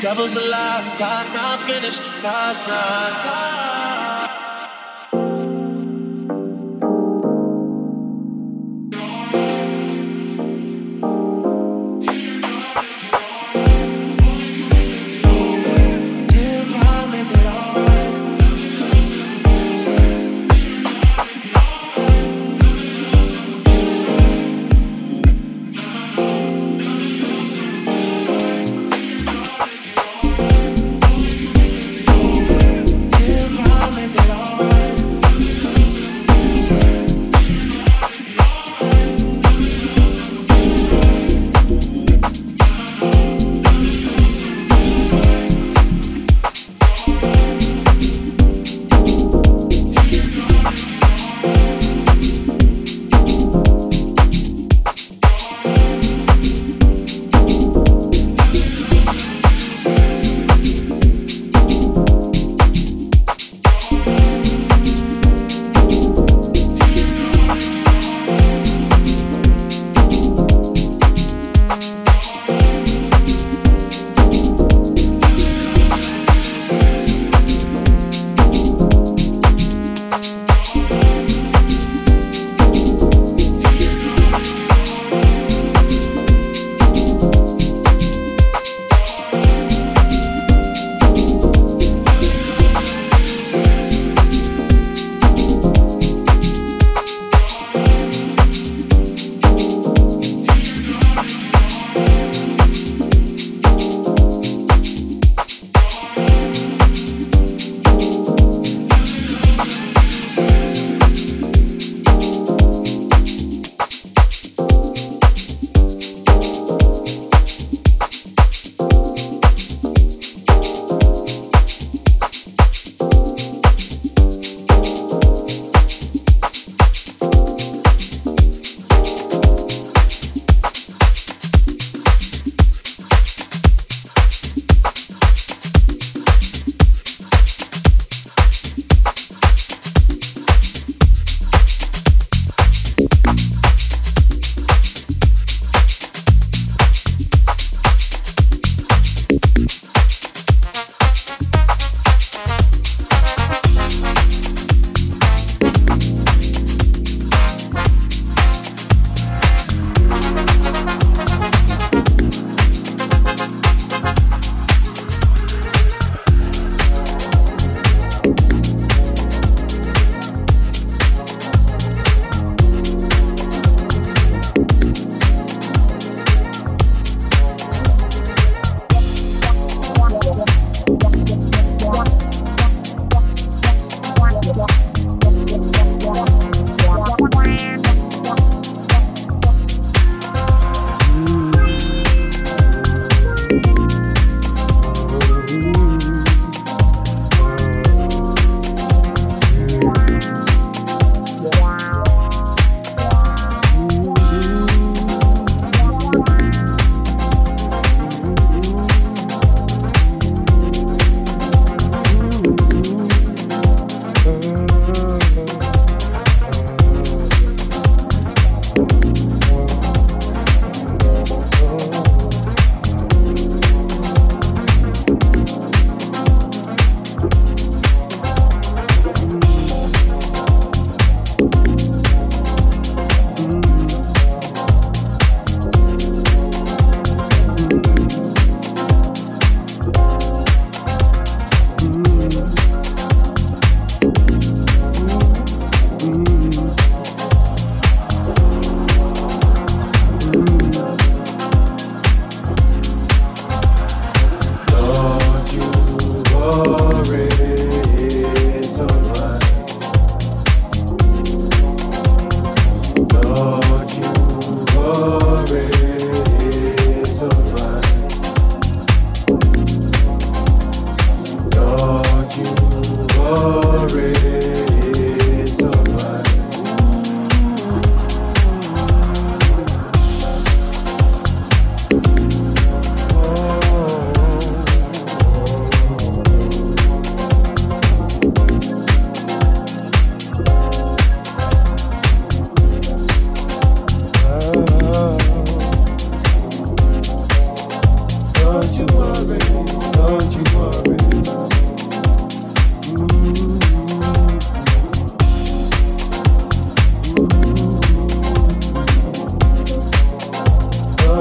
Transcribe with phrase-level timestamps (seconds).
[0.00, 0.98] Devil's alive.
[0.98, 2.02] God's not finished.
[2.22, 3.65] God's not.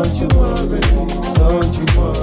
[0.05, 0.79] Don't you worry,
[1.33, 2.14] don't you worry.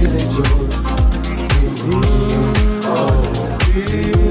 [0.00, 0.44] feeling joy.
[2.84, 4.29] Oh,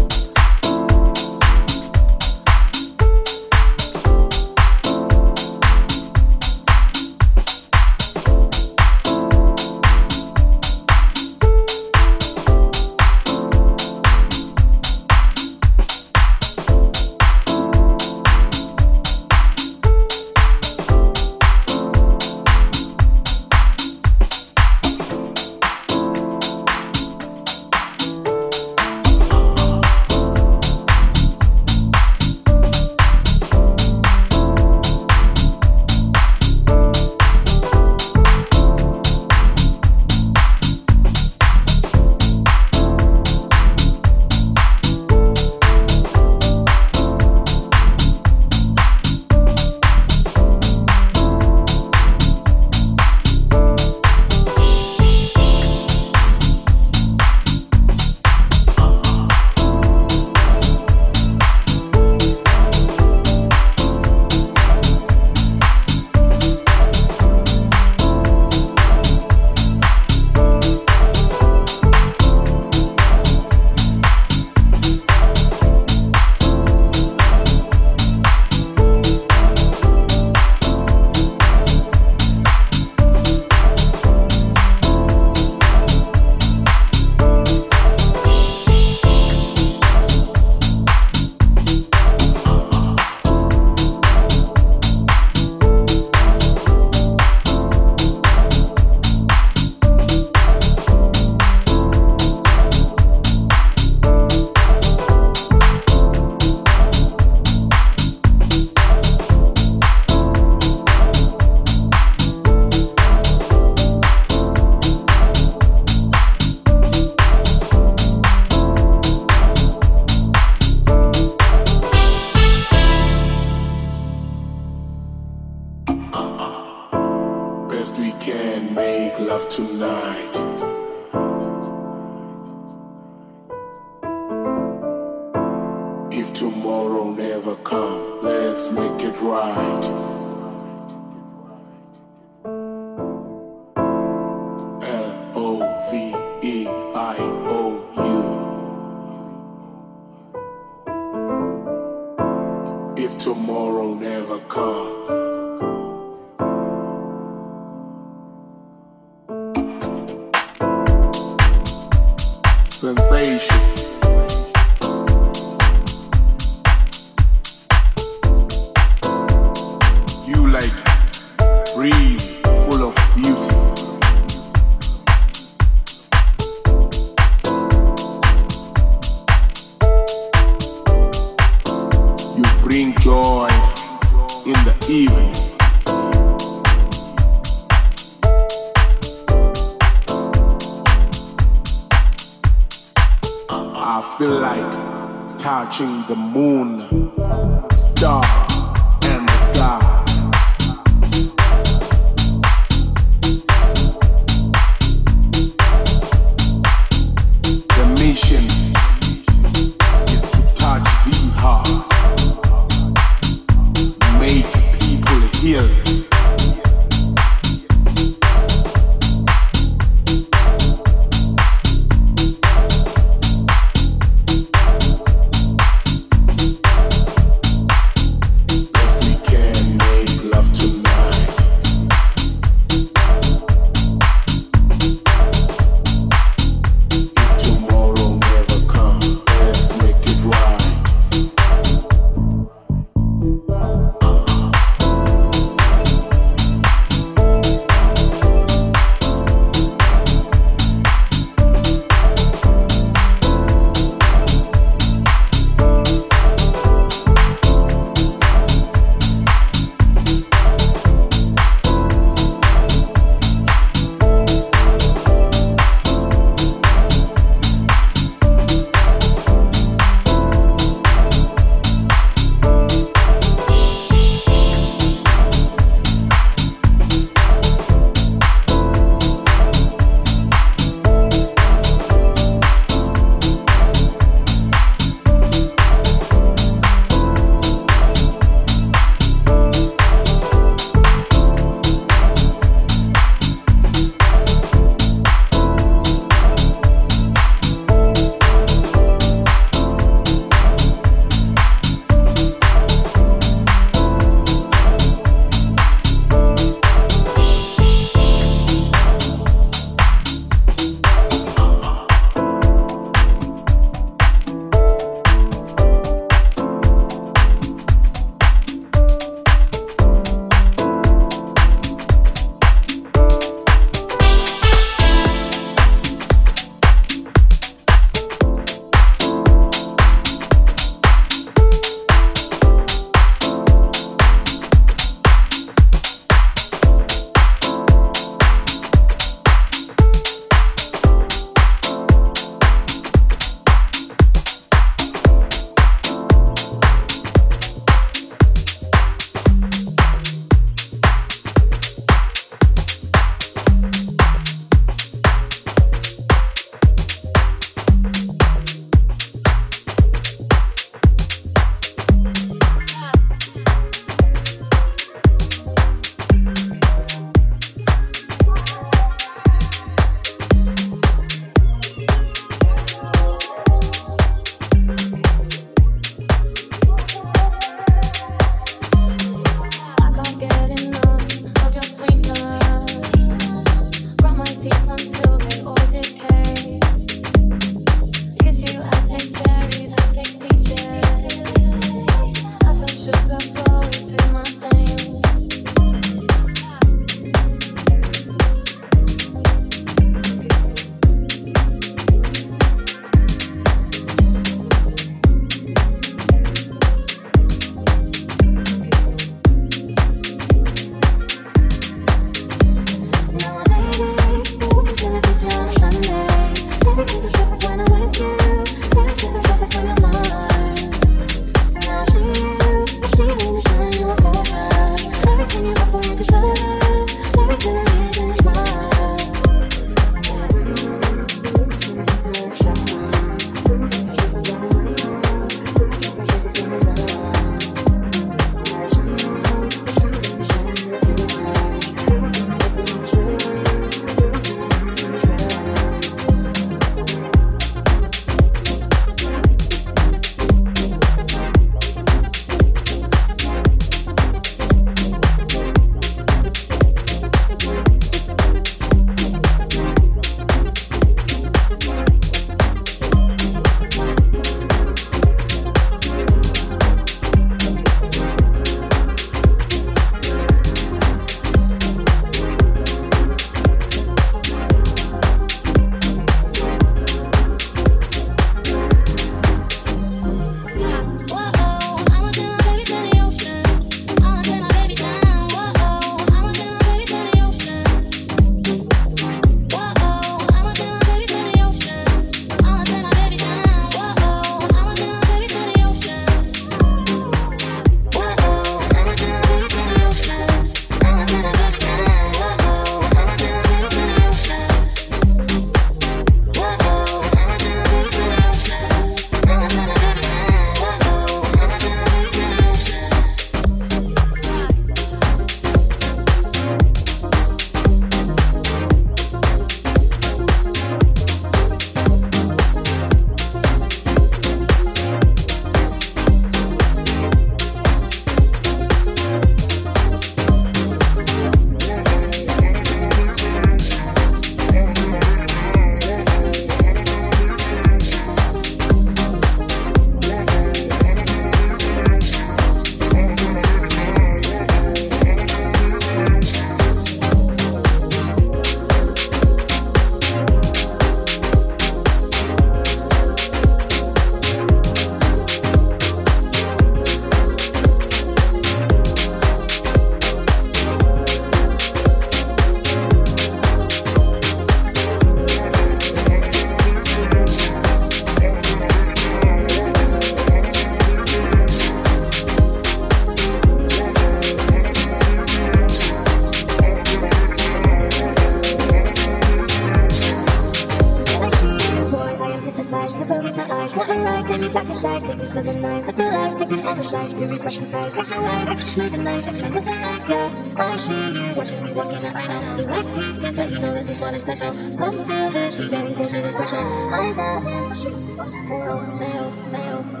[587.01, 590.53] Like my life, smooth and nice, I can't live like, yeah.
[590.55, 592.57] I see you watching me walking up right now.
[592.57, 594.51] You like me, can't let you know that this one is special.
[594.77, 596.59] Come feel this, we getting close to the question.
[596.59, 600.00] I got him, she's male, male, male, male,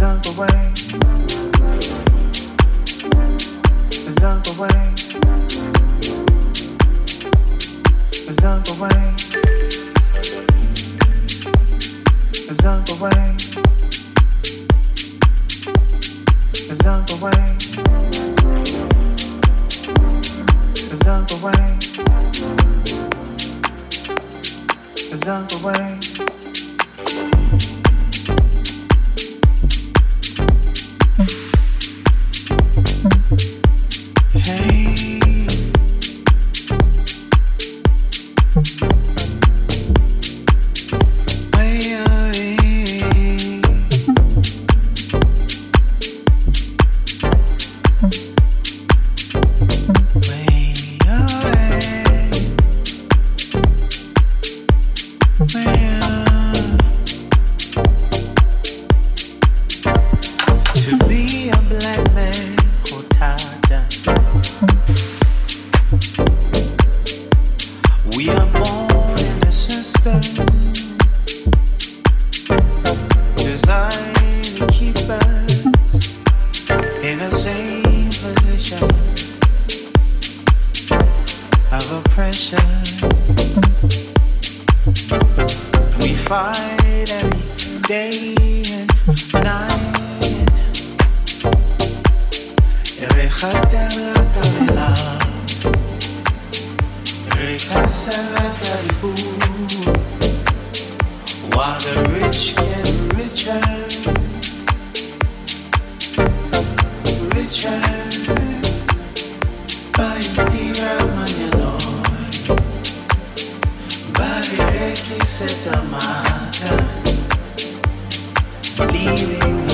[0.00, 0.79] done away.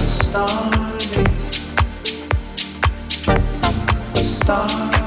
[0.07, 1.27] Starving,
[4.17, 5.06] starving.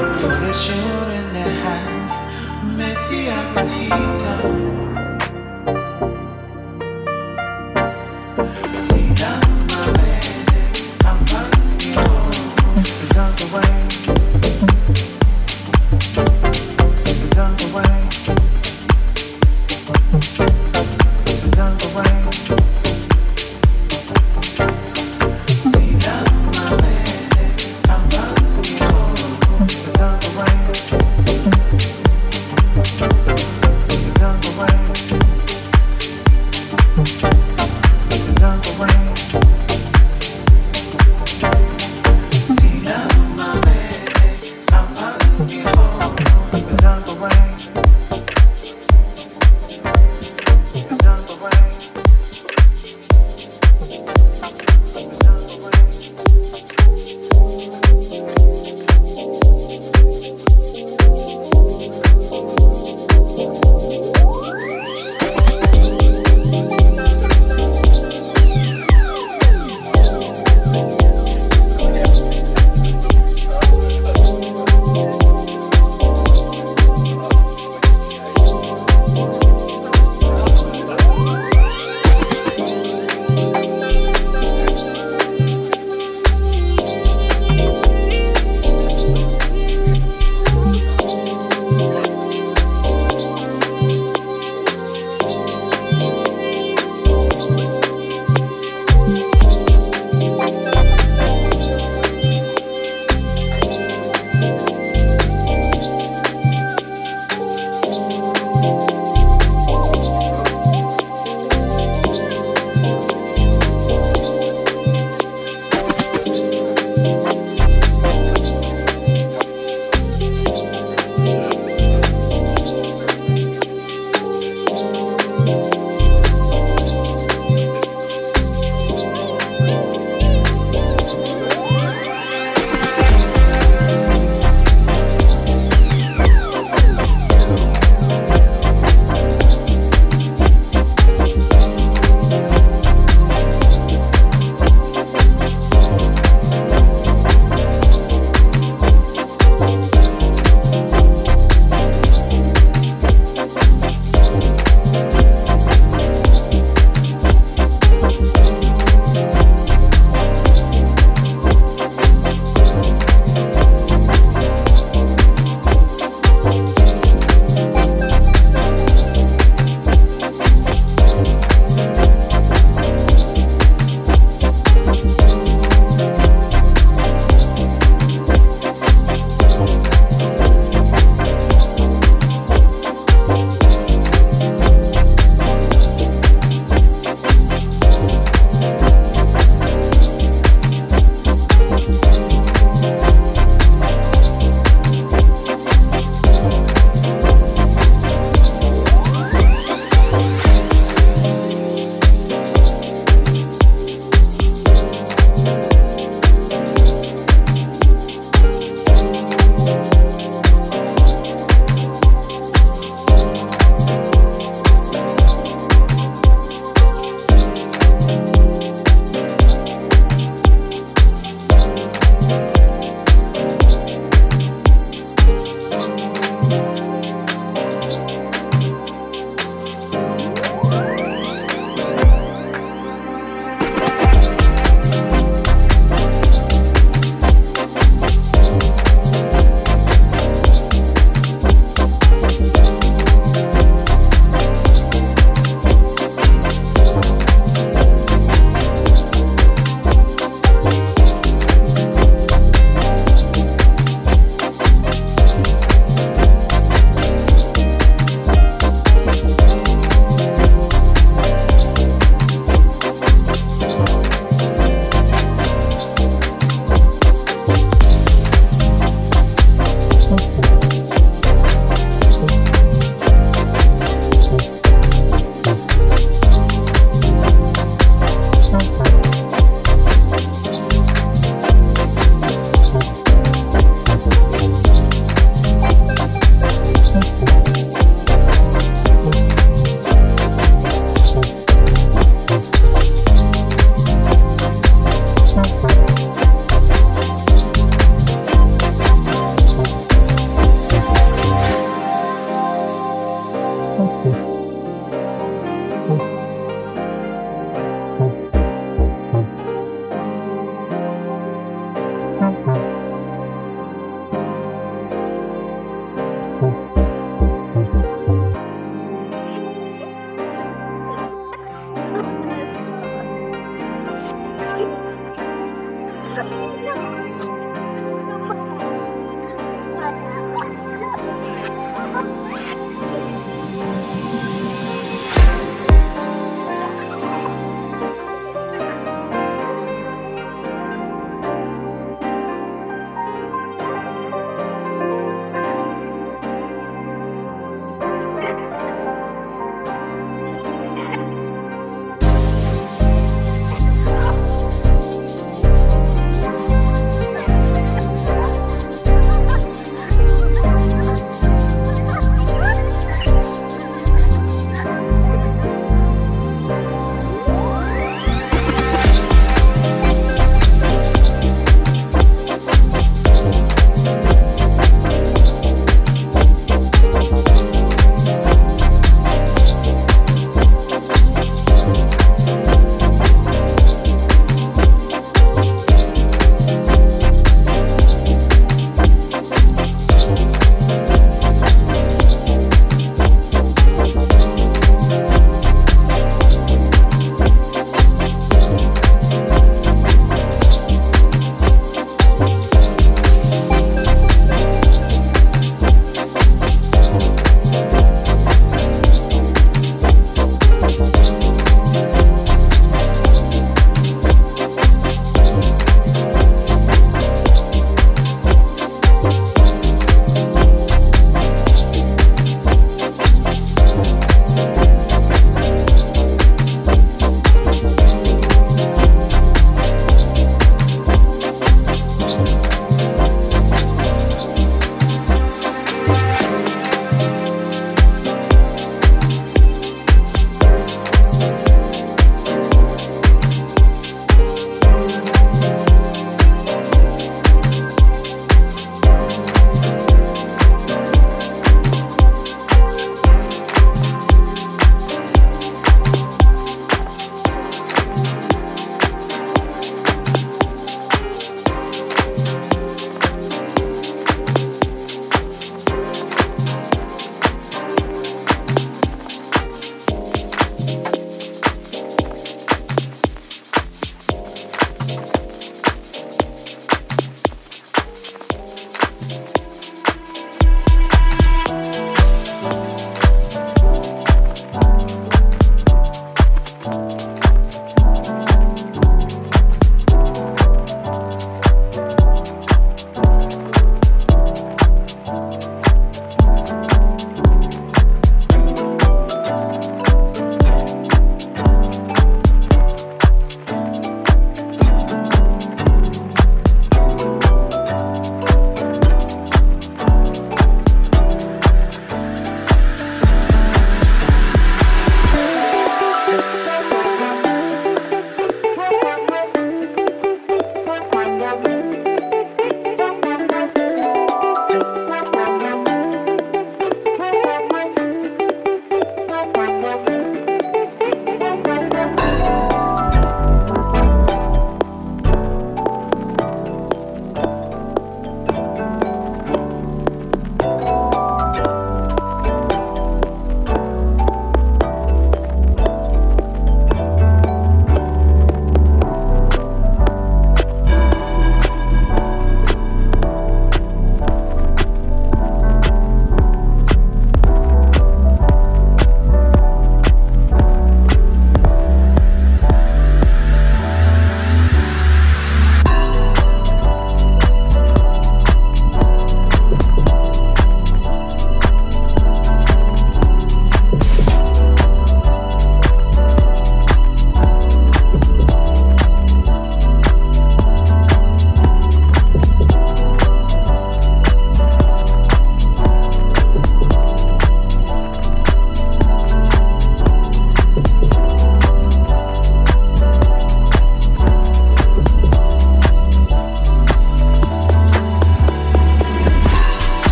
[0.00, 2.10] For the children that have
[2.64, 4.69] meti appetito.